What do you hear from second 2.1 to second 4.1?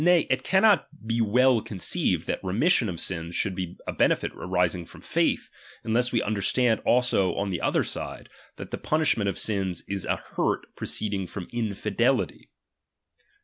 that remission of sins should be a